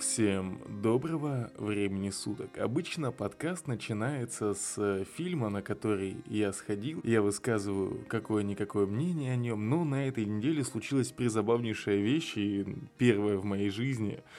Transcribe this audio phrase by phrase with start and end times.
[0.00, 2.56] Всем доброго времени суток.
[2.56, 7.02] Обычно подкаст начинается с фильма, на который я сходил.
[7.04, 12.66] Я высказываю какое-никакое мнение о нем, но на этой неделе случилась призабавнейшая вещь и
[12.96, 14.24] первая в моей жизни–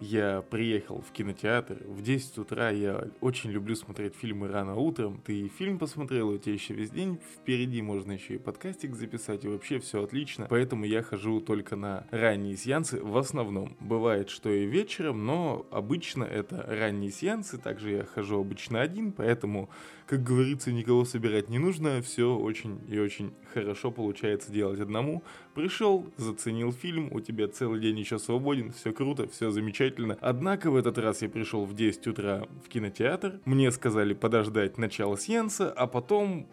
[0.00, 5.48] я приехал в кинотеатр, в 10 утра я очень люблю смотреть фильмы рано утром, ты
[5.48, 9.78] фильм посмотрел, у тебя еще весь день впереди, можно еще и подкастик записать, и вообще
[9.78, 13.76] все отлично, поэтому я хожу только на ранние сеансы в основном.
[13.80, 19.68] Бывает, что и вечером, но обычно это ранние сеансы, также я хожу обычно один, поэтому,
[20.08, 25.22] как говорится, никого собирать не нужно, все очень и очень хорошо получается делать одному.
[25.54, 30.16] Пришел, заценил фильм, у тебя целый день еще свободен, все круто, все замечательно.
[30.22, 35.18] Однако в этот раз я пришел в 10 утра в кинотеатр, мне сказали подождать начала
[35.18, 36.48] сеанса, а потом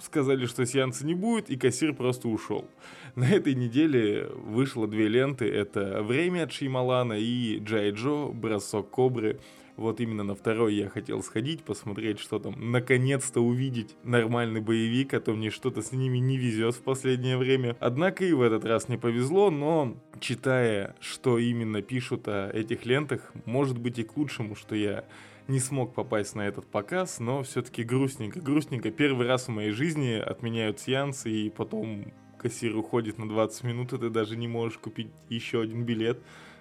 [0.00, 2.68] сказали, что сеанса не будет, и кассир просто ушел.
[3.14, 8.32] На этой неделе вышло две ленты, это «Время» от Шеймалана и «Джай Джо.
[8.32, 9.38] Бросок кобры».
[9.76, 15.20] Вот именно на второй я хотел сходить, посмотреть, что там, наконец-то увидеть нормальный боевик, а
[15.20, 17.76] то мне что-то с ними не везет в последнее время.
[17.78, 23.32] Однако и в этот раз не повезло, но читая, что именно пишут о этих лентах,
[23.44, 25.04] может быть и к лучшему, что я
[25.46, 28.90] не смог попасть на этот показ, но все-таки грустненько, грустненько.
[28.90, 33.98] Первый раз в моей жизни отменяют сеансы, и потом кассир уходит на 20 минут, и
[33.98, 36.18] ты даже не можешь купить еще один билет.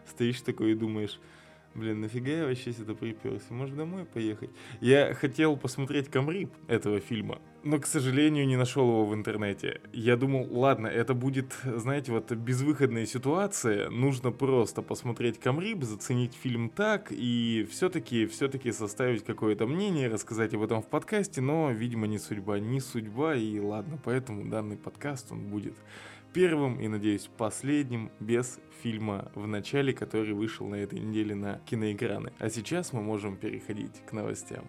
[0.07, 1.19] Стоишь такой и думаешь,
[1.75, 3.47] Блин, нафига я вообще сюда приперся?
[3.49, 4.49] Может домой поехать?
[4.79, 9.81] Я хотел посмотреть Камрип этого фильма, но, к сожалению, не нашел его в интернете.
[9.91, 13.89] Я думал, ладно, это будет, знаете, вот безвыходная ситуация.
[13.89, 20.63] Нужно просто посмотреть Камрип, заценить фильм так и все-таки, все-таки составить какое-то мнение, рассказать об
[20.63, 25.41] этом в подкасте, но, видимо, не судьба, не судьба, и ладно, поэтому данный подкаст, он
[25.41, 25.75] будет
[26.35, 32.33] первым и, надеюсь, последним без фильма в начале, который вышел на этой неделе на киноэкраны.
[32.39, 34.65] А сейчас мы можем переходить к новостям.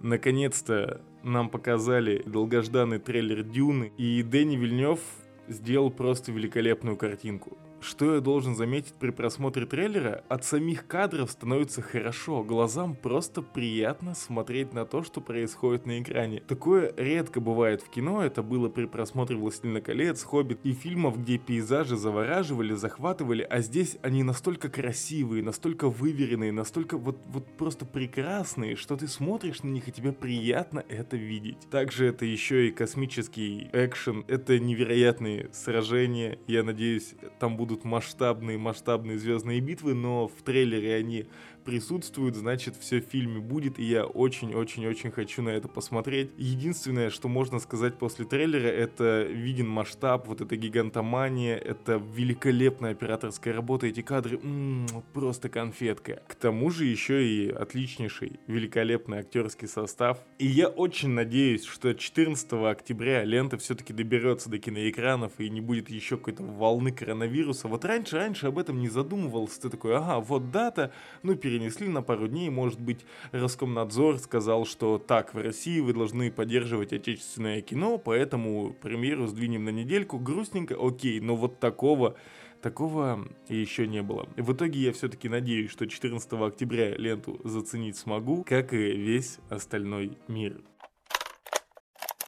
[0.00, 4.98] Наконец-то нам показали долгожданный трейлер Дюны, и Дэнни Вильнев
[5.46, 7.56] сделал просто великолепную картинку.
[7.82, 10.22] Что я должен заметить при просмотре трейлера?
[10.28, 16.40] От самих кадров становится хорошо, глазам просто приятно смотреть на то, что происходит на экране.
[16.46, 21.38] Такое редко бывает в кино, это было при просмотре «Властелина колец», «Хоббит» и фильмов, где
[21.38, 28.76] пейзажи завораживали, захватывали, а здесь они настолько красивые, настолько выверенные, настолько вот, вот просто прекрасные,
[28.76, 31.68] что ты смотришь на них и тебе приятно это видеть.
[31.68, 38.58] Также это еще и космический экшен, это невероятные сражения, я надеюсь, там будут будут масштабные,
[38.58, 41.26] масштабные звездные битвы, но в трейлере они
[41.64, 46.30] присутствуют, значит все в фильме будет, и я очень-очень-очень хочу на это посмотреть.
[46.36, 53.54] Единственное, что можно сказать после трейлера, это виден масштаб, вот эта гигантомания, это великолепная операторская
[53.54, 56.22] работа, эти кадры м-м, просто конфетка.
[56.28, 60.18] К тому же еще и отличнейший, великолепный актерский состав.
[60.38, 65.90] И я очень надеюсь, что 14 октября лента все-таки доберется до киноэкранов и не будет
[65.90, 67.68] еще какой-то волны коронавируса.
[67.68, 70.92] Вот раньше, раньше об этом не задумывался, ты такой, ага, вот дата,
[71.22, 75.92] ну перед перенесли на пару дней, может быть, Роскомнадзор сказал, что так, в России вы
[75.92, 82.16] должны поддерживать отечественное кино, поэтому премьеру сдвинем на недельку, грустненько, окей, но вот такого
[82.62, 84.28] Такого еще не было.
[84.36, 90.16] В итоге я все-таки надеюсь, что 14 октября ленту заценить смогу, как и весь остальной
[90.28, 90.60] мир.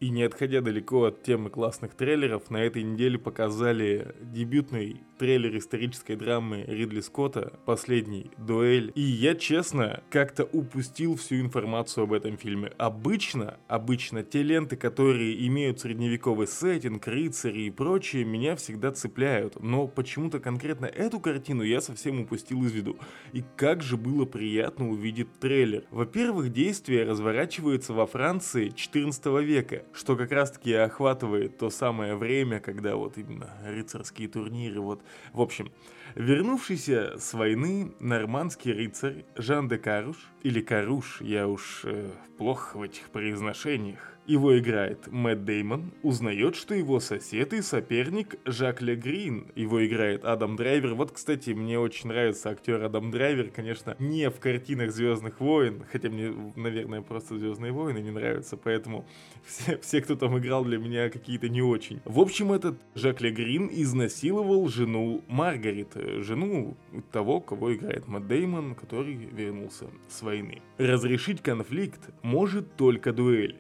[0.01, 6.17] И не отходя далеко от темы классных трейлеров, на этой неделе показали дебютный трейлер исторической
[6.17, 8.91] драмы Ридли Скотта «Последний дуэль».
[8.97, 12.73] И я, честно, как-то упустил всю информацию об этом фильме.
[12.77, 19.63] Обычно, обычно те ленты, которые имеют средневековый сеттинг, рыцари и прочее, меня всегда цепляют.
[19.63, 22.99] Но почему-то конкретно эту картину я совсем упустил из виду.
[23.33, 25.85] И как же было приятно увидеть трейлер.
[25.91, 32.97] Во-первых, действие разворачивается во Франции 14 века что как раз-таки охватывает то самое время, когда
[32.97, 35.03] вот именно рыцарские турниры, вот,
[35.33, 35.71] в общем,
[36.15, 42.83] вернувшийся с войны нормандский рыцарь Жан де Каруш, или Каруш, я уж э, плохо в
[42.83, 49.49] этих произношениях, его играет Мэтт Деймон, узнает, что его сосед и соперник Жак Ле Грин.
[49.55, 50.95] Его играет Адам Драйвер.
[50.95, 56.09] Вот, кстати, мне очень нравится актер Адам Драйвер, конечно, не в картинах Звездных войн, хотя
[56.09, 59.07] мне, наверное, просто Звездные войны не нравятся, поэтому
[59.45, 62.01] все, все, кто там играл, для меня какие-то не очень.
[62.05, 66.77] В общем, этот Жак Ле Грин изнасиловал жену Маргарет, жену
[67.13, 70.63] того, кого играет Мэтт Деймон, который вернулся с войны.
[70.79, 73.57] Разрешить конфликт может только дуэль,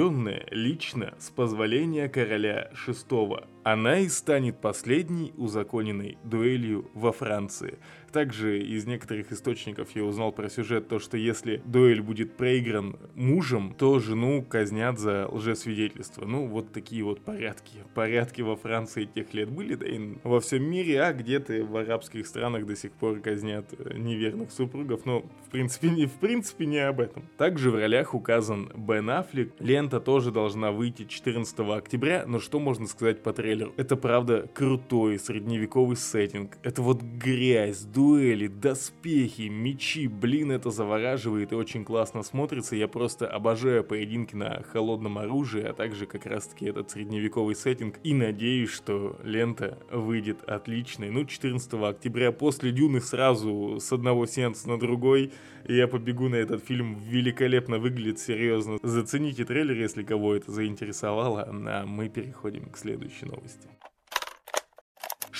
[0.00, 3.46] проведенная лично с позволения короля VI.
[3.64, 7.78] Она и станет последней узаконенной дуэлью во Франции.
[8.12, 13.74] Также из некоторых источников я узнал про сюжет то, что если дуэль будет проигран мужем,
[13.78, 16.24] то жену казнят за лжесвидетельство.
[16.24, 17.78] Ну, вот такие вот порядки.
[17.94, 22.26] Порядки во Франции тех лет были, да и во всем мире, а где-то в арабских
[22.26, 25.06] странах до сих пор казнят э, неверных супругов.
[25.06, 27.24] Но, в принципе, не, в принципе, не об этом.
[27.36, 29.52] Также в ролях указан Бен Аффлек.
[29.60, 33.72] Лента тоже должна выйти 14 октября, но что можно сказать по трейлеру?
[33.76, 36.58] Это, правда, крутой средневековый сеттинг.
[36.62, 42.74] Это вот грязь, дуэли, доспехи, мечи, блин, это завораживает и очень классно смотрится.
[42.74, 48.00] Я просто обожаю поединки на холодном оружии, а также как раз-таки этот средневековый сеттинг.
[48.02, 51.10] И надеюсь, что лента выйдет отличной.
[51.10, 55.32] Ну, 14 октября после Дюны сразу с одного сеанса на другой
[55.68, 56.98] я побегу на этот фильм.
[57.00, 58.78] Великолепно выглядит, серьезно.
[58.82, 61.42] Зацените трейлер, если кого это заинтересовало.
[61.42, 63.68] А мы переходим к следующей новости.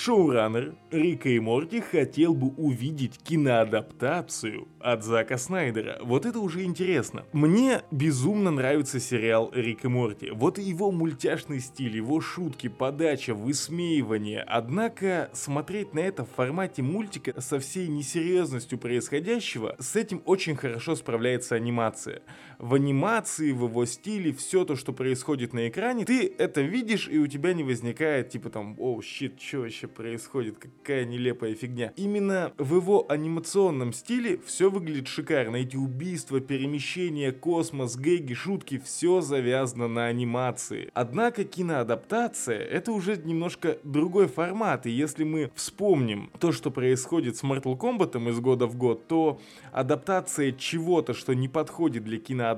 [0.03, 5.99] Шоураннер Рика и Морти хотел бы увидеть киноадаптацию от Зака Снайдера.
[6.01, 7.23] Вот это уже интересно.
[7.33, 10.31] Мне безумно нравится сериал Рик и Морти.
[10.31, 14.41] Вот его мультяшный стиль, его шутки, подача, высмеивание.
[14.41, 20.95] Однако смотреть на это в формате мультика со всей несерьезностью происходящего, с этим очень хорошо
[20.95, 22.23] справляется анимация.
[22.61, 27.17] В анимации, в его стиле, все то, что происходит на экране, ты это видишь, и
[27.17, 31.91] у тебя не возникает типа там, о, щит, что вообще происходит, какая нелепая фигня.
[31.95, 35.55] Именно в его анимационном стиле все выглядит шикарно.
[35.55, 40.91] Эти убийства, перемещения, космос, гэги, шутки, все завязано на анимации.
[40.93, 44.85] Однако киноадаптация это уже немножко другой формат.
[44.85, 49.41] И если мы вспомним то, что происходит с Mortal Kombat из года в год, то
[49.71, 52.50] адаптация чего-то, что не подходит для киноадаптации,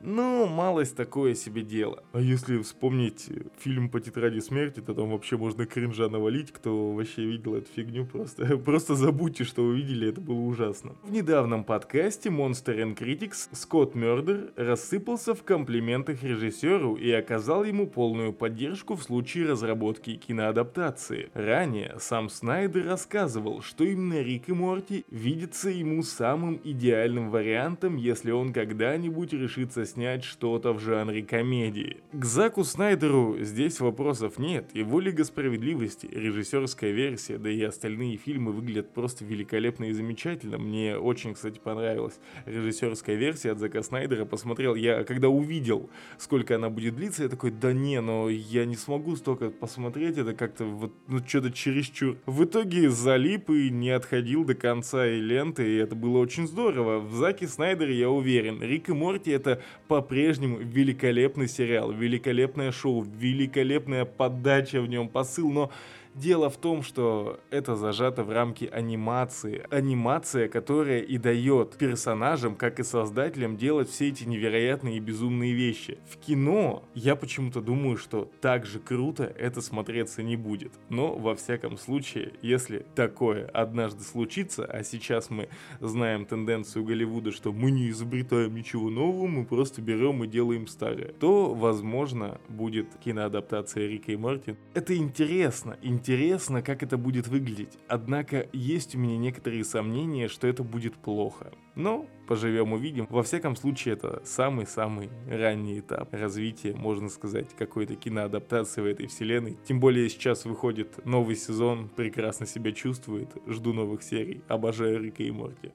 [0.00, 2.02] ну, малость такое себе дело.
[2.12, 7.24] А если вспомнить фильм по тетради смерти, то там вообще можно кринжа навалить, кто вообще
[7.24, 10.94] видел эту фигню, просто, просто забудьте, что вы видели, это было ужасно.
[11.02, 17.86] В недавнем подкасте Monster and Critics Скотт Мёрдер рассыпался в комплиментах режиссеру и оказал ему
[17.86, 21.30] полную поддержку в случае разработки киноадаптации.
[21.34, 28.30] Ранее сам Снайдер рассказывал, что именно Рик и Морти видится ему самым идеальным вариантом, если
[28.30, 31.96] он когда-нибудь решится снять что-то в жанре комедии.
[32.12, 38.52] К Заку Снайдеру здесь вопросов нет, его Лига Справедливости режиссерская версия, да и остальные фильмы
[38.52, 40.58] выглядят просто великолепно и замечательно.
[40.58, 44.24] Мне очень, кстати, понравилась режиссерская версия от Зака Снайдера.
[44.24, 48.76] Посмотрел, я когда увидел, сколько она будет длиться, я такой, да не, но я не
[48.76, 52.16] смогу столько посмотреть, это как-то вот, ну, что-то чересчур.
[52.26, 57.00] В итоге залип и не отходил до конца и ленты, и это было очень здорово.
[57.00, 64.04] В Заке Снайдере я уверен, Рик и Морти это по-прежнему великолепный сериал, великолепное шоу, великолепная
[64.04, 65.70] подача в нем, посыл, но
[66.18, 69.64] Дело в том, что это зажато в рамки анимации.
[69.70, 75.98] Анимация, которая и дает персонажам, как и создателям, делать все эти невероятные и безумные вещи.
[76.10, 80.72] В кино я почему-то думаю, что так же круто это смотреться не будет.
[80.88, 85.48] Но, во всяком случае, если такое однажды случится, а сейчас мы
[85.78, 91.12] знаем тенденцию Голливуда, что мы не изобретаем ничего нового, мы просто берем и делаем старое,
[91.20, 94.56] то, возможно, будет киноадаптация Рика и Морти.
[94.74, 100.46] Это интересно, интересно Интересно, как это будет выглядеть, однако есть у меня некоторые сомнения, что
[100.46, 101.52] это будет плохо.
[101.74, 103.06] Но поживем увидим.
[103.10, 109.58] Во всяком случае, это самый-самый ранний этап развития, можно сказать, какой-то киноадаптации в этой вселенной.
[109.66, 115.30] Тем более сейчас выходит новый сезон, прекрасно себя чувствует, жду новых серий, обожаю Рика и
[115.30, 115.72] Морти.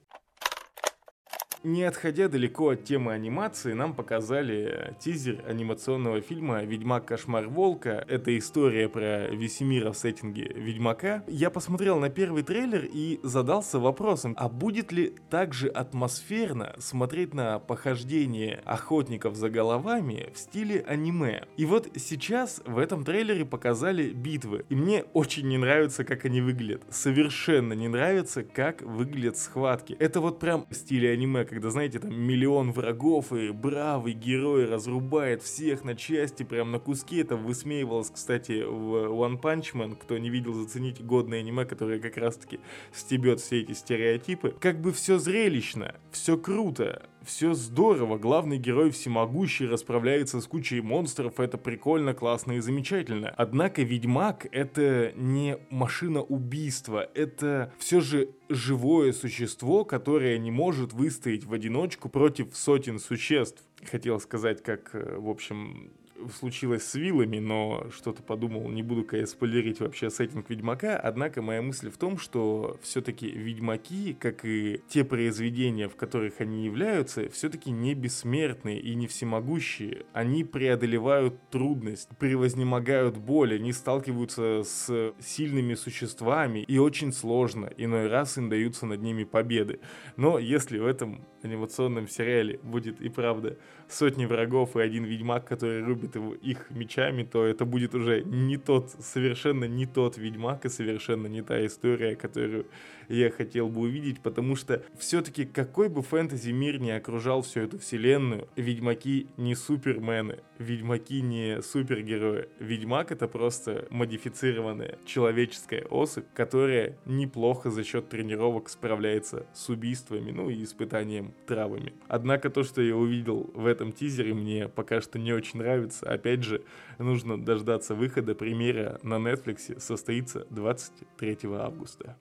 [1.64, 7.06] Не отходя далеко от темы анимации, нам показали тизер анимационного фильма «Ведьмак.
[7.06, 8.06] Кошмар Волка».
[8.10, 11.24] Это история про Весемира в сеттинге Ведьмака.
[11.26, 17.34] Я посмотрел на первый трейлер и задался вопросом, а будет ли так же атмосферно смотреть
[17.34, 21.46] на похождение охотников за головами в стиле аниме?
[21.56, 26.42] И вот сейчас в этом трейлере показали битвы, и мне очень не нравится, как они
[26.42, 26.84] выглядят.
[26.90, 29.94] Совершенно не нравится, как выглядят схватки.
[29.94, 35.42] Это вот прям в стиле аниме, когда, знаете, там миллион врагов, и бравый герой разрубает
[35.42, 37.18] всех на части, прям на куски.
[37.18, 39.96] Это высмеивалось, кстати, в One Punch Man.
[39.96, 42.60] Кто не видел, зацените годное аниме, которое как раз-таки
[42.92, 44.56] стебет все эти стереотипы.
[44.60, 51.40] Как бы все зрелищно, все круто, все здорово, главный герой всемогущий расправляется с кучей монстров,
[51.40, 53.34] это прикольно, классно и замечательно.
[53.38, 61.46] Однако Ведьмак это не машина убийства, это все же живое существо, которое не может выстоять
[61.46, 63.64] в одиночку против сотен существ.
[63.90, 65.92] Хотел сказать, как, э, в общем,
[66.30, 71.62] случилось с вилами, но что-то подумал, не буду-ка я спойлерить вообще сеттинг Ведьмака, однако моя
[71.62, 77.72] мысль в том, что все-таки Ведьмаки, как и те произведения, в которых они являются, все-таки
[77.72, 80.06] не бессмертные и не всемогущие.
[80.14, 88.38] Они преодолевают трудность, превознемогают боль, они сталкиваются с сильными существами, и очень сложно, иной раз
[88.38, 89.80] им даются над ними победы.
[90.18, 93.58] Но если в этом анимационном сериале будет и правда
[93.88, 98.58] сотни врагов и один ведьмак, который рубит его, их мечами, то это будет уже не
[98.58, 102.66] тот, совершенно не тот ведьмак и совершенно не та история, которую
[103.10, 107.80] я хотел бы увидеть, потому что все-таки какой бы фэнтези мир не окружал всю эту
[107.80, 112.50] вселенную, ведьмаки не супермены, ведьмаки не супергерои.
[112.60, 120.50] Ведьмак это просто модифицированная человеческая особь, которая неплохо за счет тренировок справляется с убийствами, ну
[120.50, 121.94] и испытанием травами.
[122.08, 126.10] Однако то, что я увидел в этом тизере, мне пока что не очень нравится.
[126.10, 126.64] Опять же,
[126.98, 132.18] нужно дождаться выхода премьера на Netflix состоится 23 августа.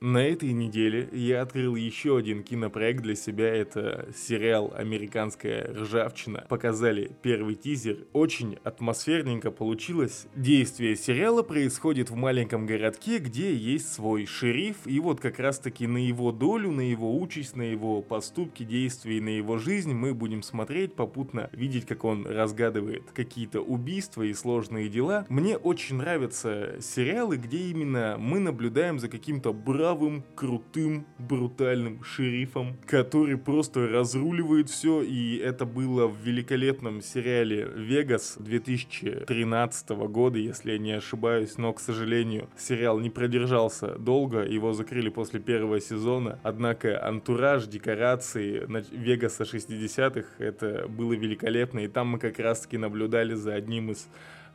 [0.00, 3.52] На этой неделе я открыл еще один кинопроект для себя.
[3.52, 6.46] Это сериал «Американская ржавчина».
[6.48, 8.06] Показали первый тизер.
[8.12, 10.28] Очень атмосферненько получилось.
[10.36, 14.76] Действие сериала происходит в маленьком городке, где есть свой шериф.
[14.84, 19.18] И вот как раз таки на его долю, на его участь, на его поступки, действия
[19.18, 24.32] и на его жизнь мы будем смотреть, попутно видеть, как он разгадывает какие-то убийства и
[24.32, 25.26] сложные дела.
[25.28, 32.76] Мне очень нравятся сериалы, где именно мы наблюдаем за каким-то бравым бравым, крутым, брутальным шерифом,
[32.86, 40.78] который просто разруливает все, и это было в великолепном сериале «Вегас» 2013 года, если я
[40.78, 47.02] не ошибаюсь, но, к сожалению, сериал не продержался долго, его закрыли после первого сезона, однако
[47.02, 53.92] антураж, декорации Вегаса 60-х, это было великолепно, и там мы как раз-таки наблюдали за одним
[53.92, 54.06] из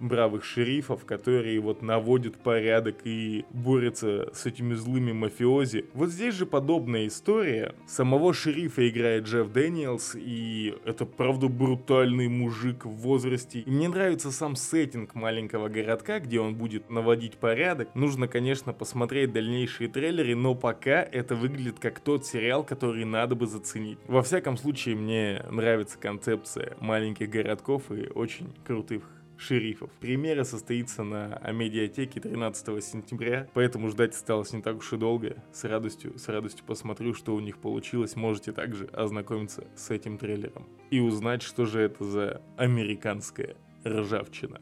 [0.04, 5.86] бравых шерифов, которые вот наводят порядок и борются с этими злыми мафиози.
[5.94, 7.76] Вот здесь же подобная история.
[7.88, 13.60] Самого шерифа играет Джефф Дэниелс, и это правда брутальный мужик в возрасте.
[13.62, 17.94] И мне нравится сам сеттинг маленького городка, где он будет наводить порядок.
[17.96, 23.48] Нужно, конечно, посмотреть дальнейшие трейлеры, но пока это выглядит как тот сериал, который надо бы
[23.48, 23.98] заценить.
[24.08, 29.04] Во всяком случае, мне нравится концепция маленьких городков и очень крутых
[29.38, 29.90] шерифов.
[30.00, 35.44] Премьера состоится на Амедиатеке 13 сентября, поэтому ждать осталось не так уж и долго.
[35.52, 38.16] С радостью, с радостью посмотрю, что у них получилось.
[38.16, 44.62] Можете также ознакомиться с этим трейлером и узнать, что же это за американская ржавчина.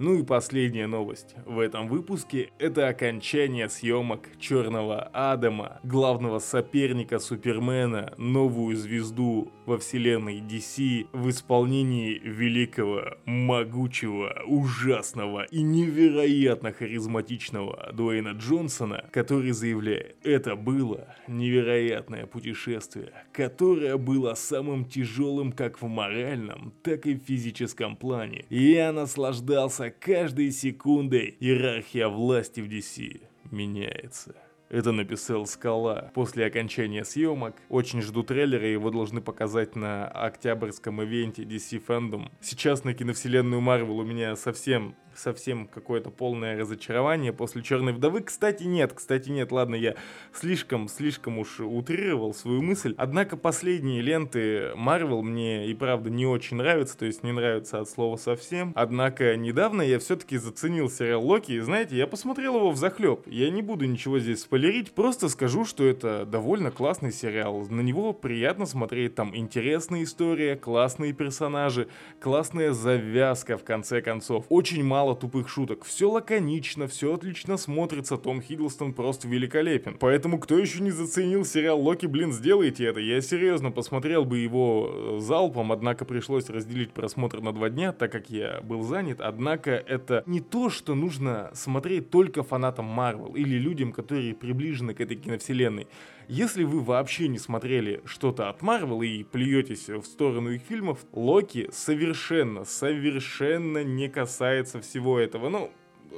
[0.00, 8.14] Ну и последняя новость в этом выпуске– это окончание съемок Черного Адама, главного соперника Супермена,
[8.16, 19.04] новую звезду во вселенной DC в исполнении великого, могучего, ужасного и невероятно харизматичного Дуэйна Джонсона,
[19.10, 27.14] который заявляет, это было невероятное путешествие, которое было самым тяжелым как в моральном, так и
[27.14, 28.44] в физическом плане.
[28.48, 34.34] Я наслаждался каждой секундой иерархия власти в DC меняется.
[34.70, 37.56] Это написал Скала после окончания съемок.
[37.70, 42.30] Очень жду трейлера, его должны показать на октябрьском ивенте DC Fandom.
[42.40, 48.20] Сейчас на киновселенную Марвел у меня совсем совсем какое-то полное разочарование после Черной вдовы.
[48.20, 49.96] Кстати, нет, кстати, нет, ладно, я
[50.32, 52.94] слишком, слишком уж утрировал свою мысль.
[52.96, 57.88] Однако последние ленты Marvel мне и правда не очень нравятся, то есть не нравятся от
[57.88, 58.72] слова совсем.
[58.74, 63.26] Однако недавно я все-таки заценил сериал Локи, и знаете, я посмотрел его в захлеб.
[63.26, 67.66] Я не буду ничего здесь спойлерить, просто скажу, что это довольно классный сериал.
[67.68, 71.88] На него приятно смотреть, там интересная история, классные персонажи,
[72.20, 74.46] классная завязка в конце концов.
[74.48, 75.84] Очень мало мало тупых шуток.
[75.84, 79.96] Все лаконично, все отлично смотрится, Том Хиддлстон просто великолепен.
[79.98, 83.00] Поэтому, кто еще не заценил сериал Локи, блин, сделайте это.
[83.00, 88.12] Я серьезно посмотрел бы его э, залпом, однако пришлось разделить просмотр на два дня, так
[88.12, 89.20] как я был занят.
[89.20, 95.00] Однако это не то, что нужно смотреть только фанатам Марвел или людям, которые приближены к
[95.00, 95.86] этой киновселенной.
[96.28, 101.70] Если вы вообще не смотрели что-то от Марвел и плюетесь в сторону их фильмов, Локи
[101.72, 105.48] совершенно, совершенно не касается всего этого.
[105.48, 105.70] Ну,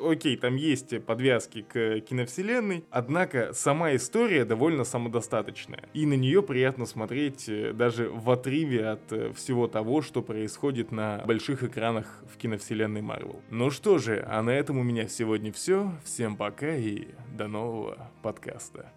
[0.04, 5.88] окей, там есть подвязки к киновселенной, однако сама история довольно самодостаточная.
[5.94, 10.90] И на нее приятно смотреть э, даже в отрыве от э, всего того, что происходит
[10.90, 13.40] на больших экранах в киновселенной Марвел.
[13.50, 15.92] Ну что же, а на этом у меня сегодня все.
[16.04, 18.92] Всем пока и до нового подкаста.